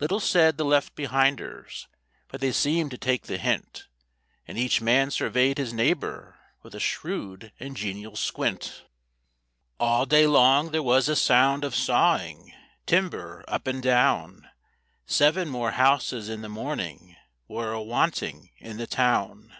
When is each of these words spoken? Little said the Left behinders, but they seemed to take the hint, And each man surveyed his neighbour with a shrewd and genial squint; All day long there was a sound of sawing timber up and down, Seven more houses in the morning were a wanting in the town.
Little 0.00 0.20
said 0.20 0.56
the 0.56 0.64
Left 0.64 0.94
behinders, 0.96 1.86
but 2.28 2.40
they 2.40 2.50
seemed 2.50 2.90
to 2.92 2.96
take 2.96 3.24
the 3.24 3.36
hint, 3.36 3.88
And 4.48 4.56
each 4.56 4.80
man 4.80 5.10
surveyed 5.10 5.58
his 5.58 5.74
neighbour 5.74 6.38
with 6.62 6.74
a 6.74 6.80
shrewd 6.80 7.52
and 7.60 7.76
genial 7.76 8.16
squint; 8.16 8.86
All 9.78 10.06
day 10.06 10.26
long 10.26 10.70
there 10.70 10.82
was 10.82 11.10
a 11.10 11.14
sound 11.14 11.62
of 11.62 11.74
sawing 11.76 12.54
timber 12.86 13.44
up 13.48 13.66
and 13.66 13.82
down, 13.82 14.48
Seven 15.04 15.46
more 15.50 15.72
houses 15.72 16.30
in 16.30 16.40
the 16.40 16.48
morning 16.48 17.14
were 17.46 17.72
a 17.74 17.82
wanting 17.82 18.52
in 18.56 18.78
the 18.78 18.86
town. 18.86 19.52